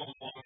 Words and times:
Oh, 0.00 0.39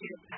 It 0.00 0.37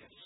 Yes. 0.00 0.23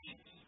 conditions 0.00 0.47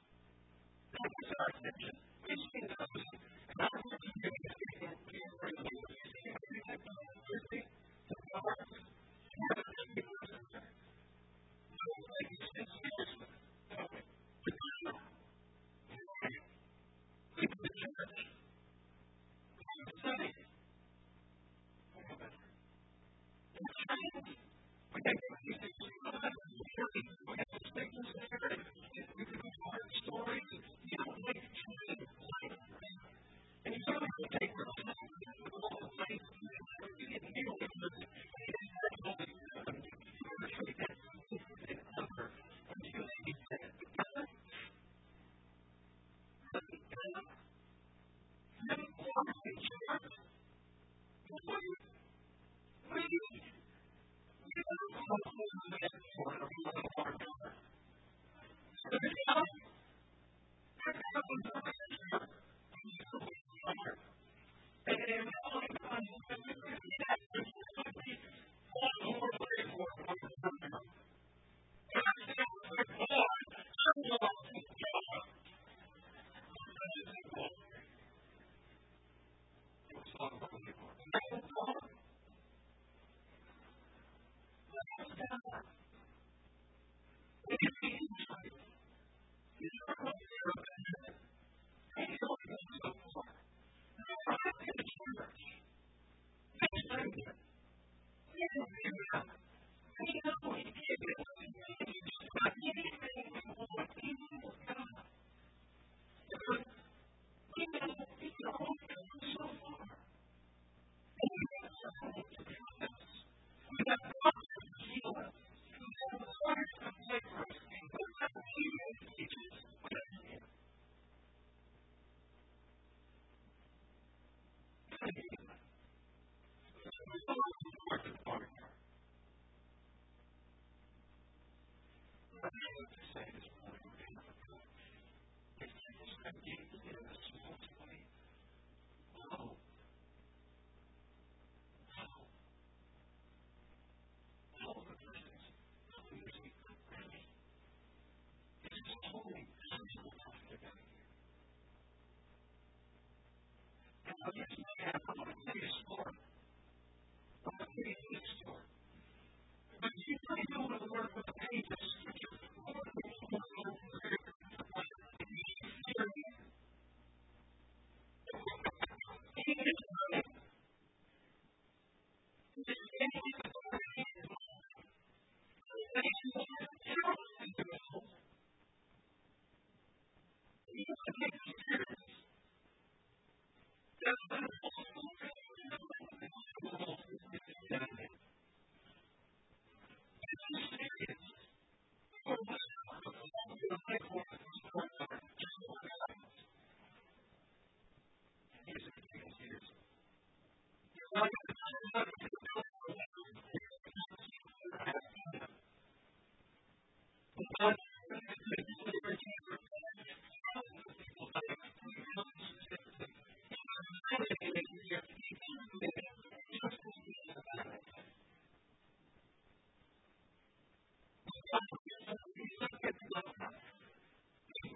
of 154.27 154.35
this 154.35 154.53
man, 154.81 154.95
I 154.97 155.13
want 155.19 155.31
to 155.31 155.53
explore 155.59 156.13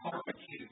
barbecue 0.05 0.69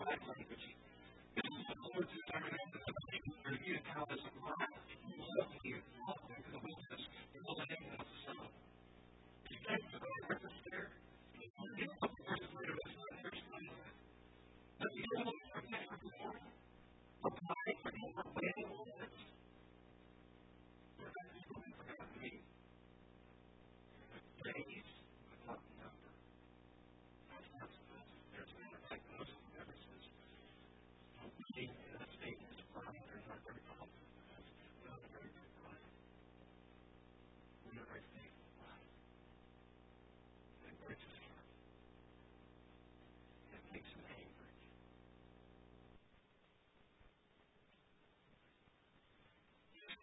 my 0.00 0.16
language 0.28 0.79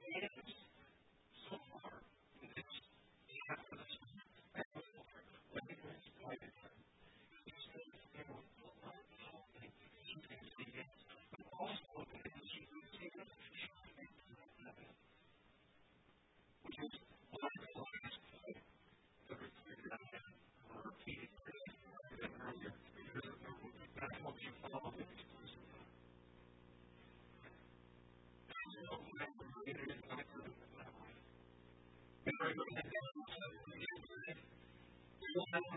negative 0.06 0.37
people 35.38 35.48
have 35.54 35.77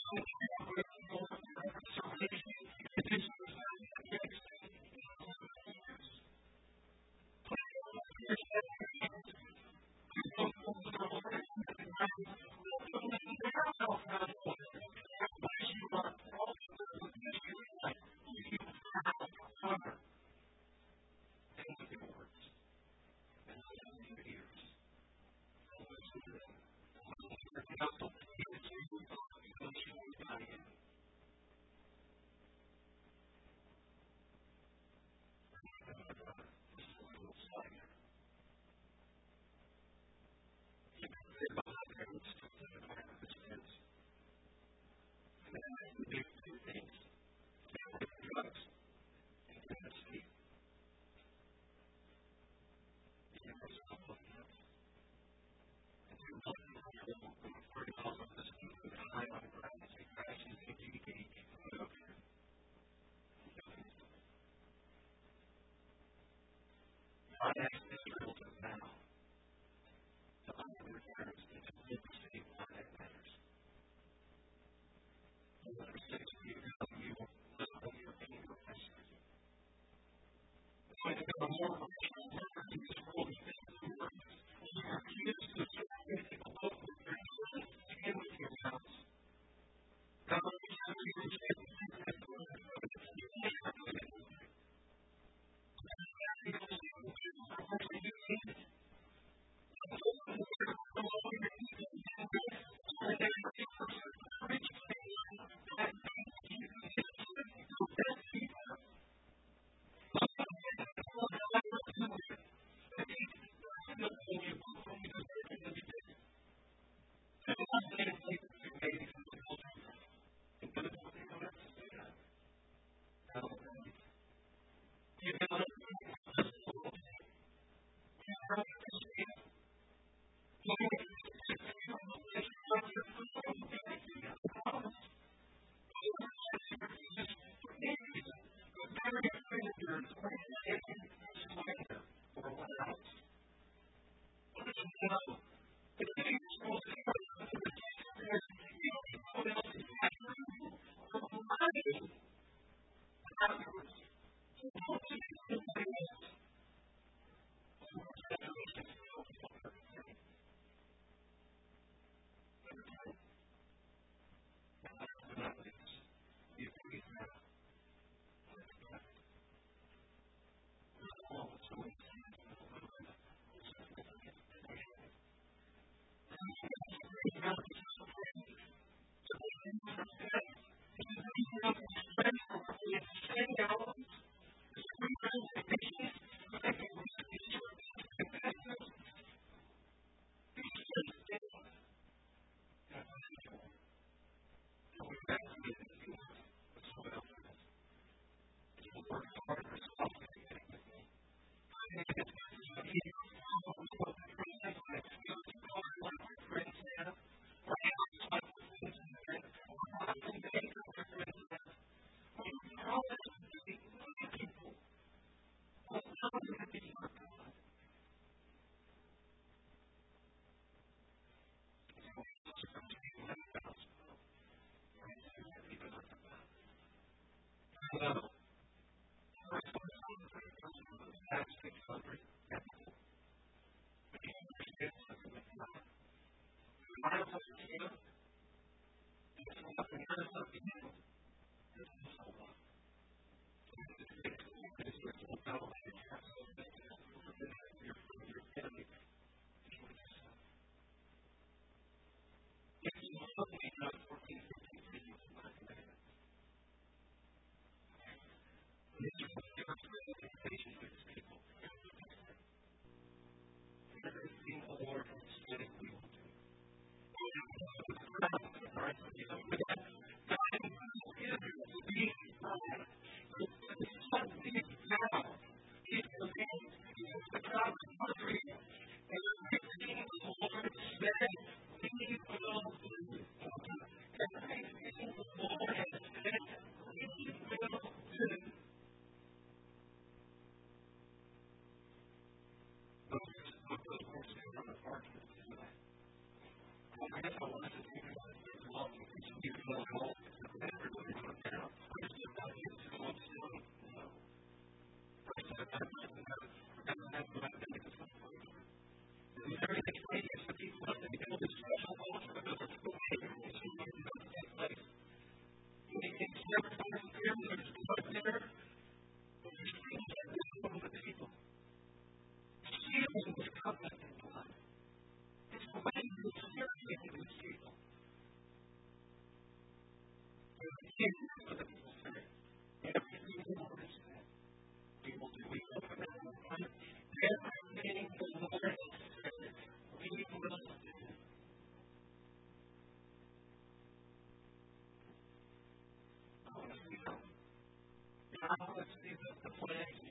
let's 348.81 348.91
see 349.05 349.13
the, 349.13 349.29
the 349.45 349.53
plagues 349.61 350.10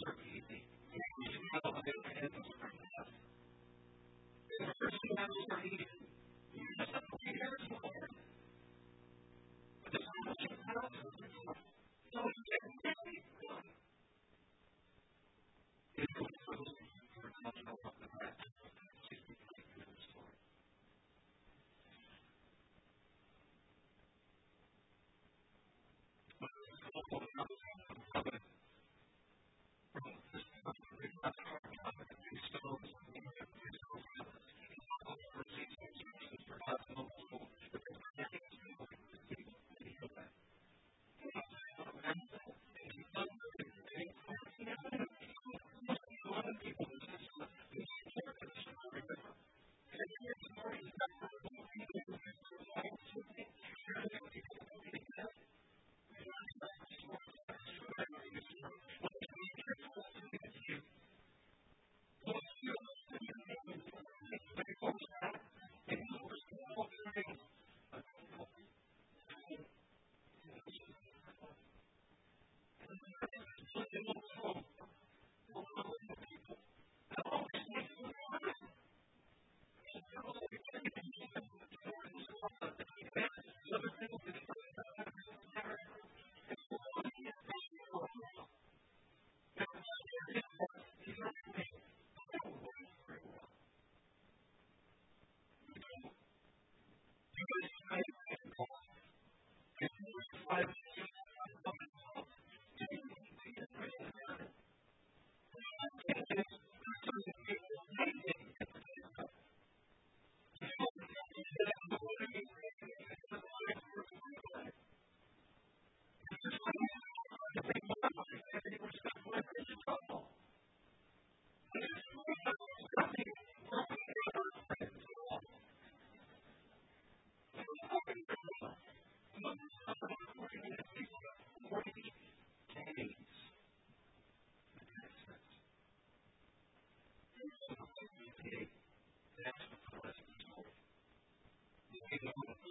survey 0.00 0.42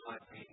might 0.08 0.22
be 0.32 0.53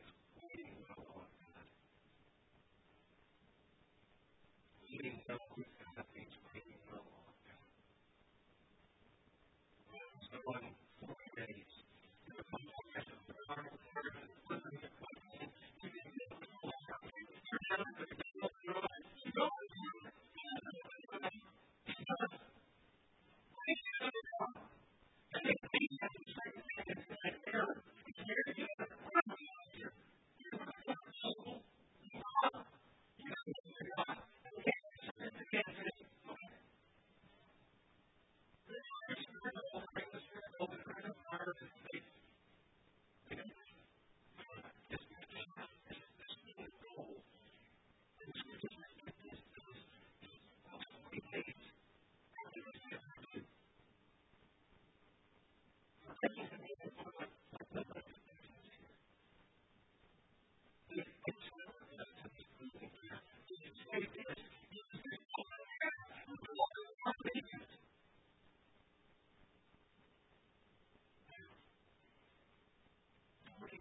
purpose. 41.51 41.80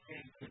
and 0.09 0.48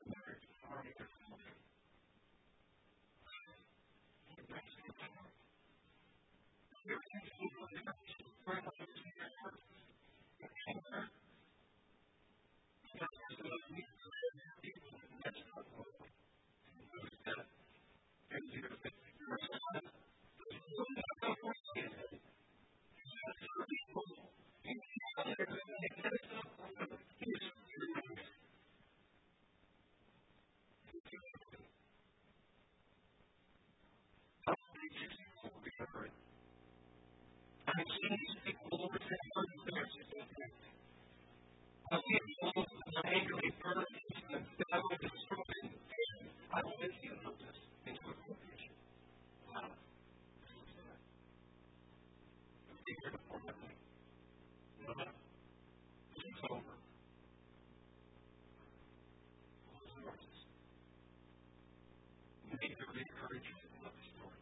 encourage 63.29 63.49
you 63.49 63.57
to 63.61 63.85
love 63.85 63.93
the 63.93 64.05
story. 64.09 64.41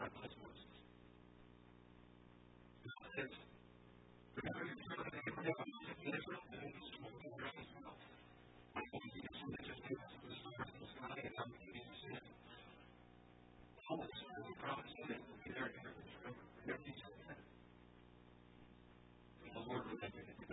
God 0.00 0.10
bless 0.16 0.32
Moses. 0.40 0.72
God 2.84 3.10
says, 3.16 3.32
Remember 4.36 4.64
your 4.64 4.76
Abraham, 5.44 5.68
Israel, 6.08 6.49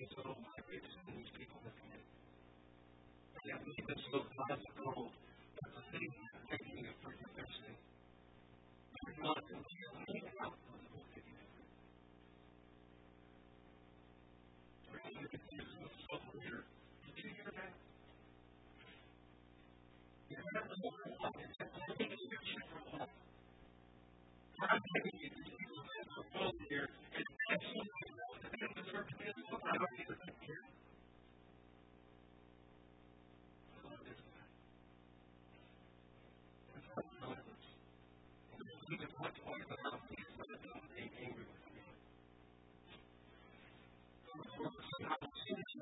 these 0.00 0.16
little 0.16 0.32
vibrators 0.40 0.96
and 1.04 1.12
these 1.12 1.28
people 1.36 1.60
that 1.60 1.76
come 1.76 1.92
in. 1.92 2.00
And 3.44 3.52
I 3.52 4.56